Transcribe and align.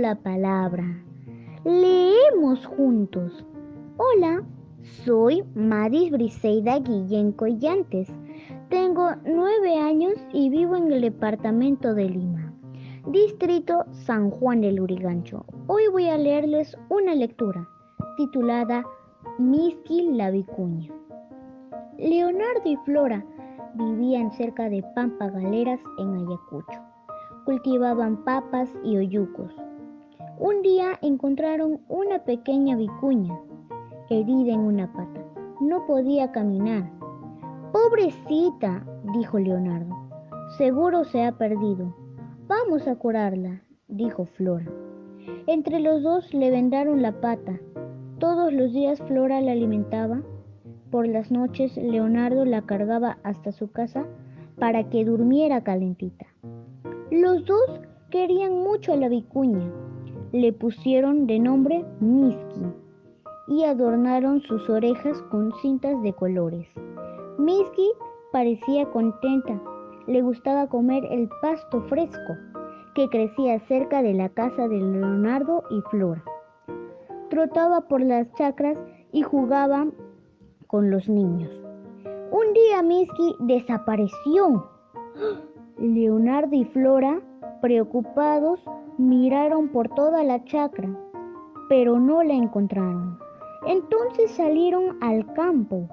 la 0.00 0.14
palabra. 0.14 0.84
Leemos 1.64 2.64
juntos. 2.64 3.44
Hola, 3.98 4.42
soy 5.04 5.44
Madis 5.54 6.10
Briseida 6.10 6.78
Guillén 6.78 7.32
Collantes. 7.32 8.08
Tengo 8.70 9.10
nueve 9.26 9.76
años 9.76 10.14
y 10.32 10.48
vivo 10.48 10.76
en 10.76 10.90
el 10.90 11.02
departamento 11.02 11.92
de 11.92 12.08
Lima, 12.08 12.50
distrito 13.08 13.84
San 13.90 14.30
Juan 14.30 14.62
del 14.62 14.80
Urigancho. 14.80 15.44
Hoy 15.66 15.82
voy 15.92 16.08
a 16.08 16.16
leerles 16.16 16.78
una 16.88 17.14
lectura 17.14 17.68
titulada 18.16 18.82
Miski 19.38 20.12
la 20.12 20.30
Vicuña. 20.30 20.90
Leonardo 21.98 22.62
y 22.64 22.76
Flora 22.86 23.22
vivían 23.74 24.32
cerca 24.32 24.70
de 24.70 24.82
Pampa 24.94 25.28
Galeras 25.28 25.80
en 25.98 26.14
Ayacucho. 26.14 26.80
Cultivaban 27.44 28.24
papas 28.24 28.70
y 28.82 28.96
oyucos. 28.96 29.52
Un 30.40 30.62
día 30.62 30.98
encontraron 31.02 31.82
una 31.90 32.24
pequeña 32.24 32.74
vicuña 32.74 33.38
herida 34.08 34.54
en 34.54 34.60
una 34.60 34.90
pata. 34.90 35.20
No 35.60 35.86
podía 35.86 36.32
caminar. 36.32 36.90
Pobrecita, 37.72 38.82
dijo 39.12 39.38
Leonardo. 39.38 39.94
Seguro 40.56 41.04
se 41.04 41.24
ha 41.24 41.32
perdido. 41.32 41.94
Vamos 42.48 42.88
a 42.88 42.96
curarla, 42.96 43.60
dijo 43.86 44.24
Flora. 44.24 44.64
Entre 45.46 45.78
los 45.78 46.02
dos 46.02 46.32
le 46.32 46.50
vendaron 46.50 47.02
la 47.02 47.20
pata. 47.20 47.60
Todos 48.18 48.50
los 48.50 48.72
días 48.72 48.98
Flora 49.02 49.42
la 49.42 49.52
alimentaba. 49.52 50.22
Por 50.90 51.06
las 51.06 51.30
noches 51.30 51.76
Leonardo 51.76 52.46
la 52.46 52.62
cargaba 52.62 53.18
hasta 53.24 53.52
su 53.52 53.70
casa 53.72 54.06
para 54.58 54.88
que 54.88 55.04
durmiera 55.04 55.62
calentita. 55.64 56.28
Los 57.10 57.44
dos 57.44 57.82
querían 58.08 58.54
mucho 58.54 58.94
a 58.94 58.96
la 58.96 59.10
vicuña. 59.10 59.70
Le 60.32 60.52
pusieron 60.52 61.26
de 61.26 61.40
nombre 61.40 61.84
Miski 61.98 62.66
y 63.48 63.64
adornaron 63.64 64.40
sus 64.42 64.68
orejas 64.70 65.20
con 65.22 65.52
cintas 65.60 66.00
de 66.02 66.12
colores. 66.12 66.68
Misky 67.36 67.90
parecía 68.32 68.86
contenta. 68.86 69.60
Le 70.06 70.22
gustaba 70.22 70.68
comer 70.68 71.04
el 71.10 71.28
pasto 71.42 71.82
fresco 71.88 72.36
que 72.94 73.08
crecía 73.08 73.58
cerca 73.66 74.02
de 74.02 74.14
la 74.14 74.28
casa 74.28 74.68
de 74.68 74.78
Leonardo 74.78 75.64
y 75.70 75.80
Flora. 75.90 76.22
Trotaba 77.28 77.80
por 77.88 78.00
las 78.00 78.32
chacras 78.34 78.78
y 79.12 79.22
jugaba 79.22 79.88
con 80.68 80.90
los 80.90 81.08
niños. 81.08 81.50
Un 82.30 82.52
día 82.52 82.82
Misky 82.82 83.34
desapareció. 83.40 84.70
Leonardo 85.78 86.54
y 86.54 86.64
Flora, 86.66 87.20
preocupados, 87.60 88.60
miraron 88.98 89.68
por 89.68 89.88
toda 89.88 90.24
la 90.24 90.44
chacra, 90.44 90.88
pero 91.68 91.98
no 91.98 92.22
la 92.22 92.34
encontraron. 92.34 93.18
Entonces 93.66 94.30
salieron 94.30 94.96
al 95.00 95.32
campo 95.34 95.88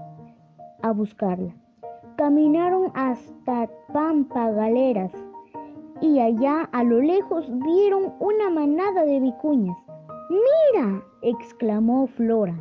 a 0.82 0.92
buscarla. 0.92 1.54
Caminaron 2.18 2.92
hasta 2.96 3.70
Pampa 3.94 4.52
Galeras 4.52 5.12
y 6.02 6.20
allá 6.20 6.70
a 6.72 6.84
lo 6.84 7.02
lejos 7.02 7.48
vieron 7.64 8.14
una 8.20 8.50
manada 8.50 9.06
de 9.06 9.20
vicuñas. 9.20 9.78
¡Mira! 10.30 11.04
exclamó 11.22 12.08
Flora. 12.08 12.56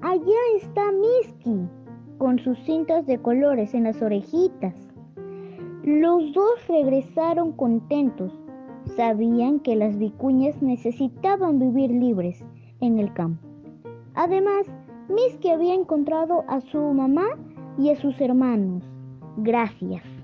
Allá 0.00 0.40
está 0.56 0.92
Miski 0.92 1.68
con 2.18 2.38
sus 2.38 2.58
cintas 2.60 3.06
de 3.06 3.18
colores 3.18 3.74
en 3.74 3.84
las 3.84 4.00
orejitas. 4.02 4.87
Los 5.88 6.34
dos 6.34 6.68
regresaron 6.68 7.52
contentos. 7.52 8.30
Sabían 8.94 9.58
que 9.58 9.74
las 9.74 9.96
vicuñas 9.96 10.60
necesitaban 10.60 11.58
vivir 11.58 11.90
libres 11.90 12.44
en 12.82 12.98
el 12.98 13.10
campo. 13.14 13.48
Además, 14.14 14.66
Miski 15.08 15.48
había 15.48 15.72
encontrado 15.72 16.44
a 16.46 16.60
su 16.60 16.78
mamá 16.78 17.24
y 17.78 17.88
a 17.88 17.96
sus 17.96 18.20
hermanos. 18.20 18.82
Gracias. 19.38 20.17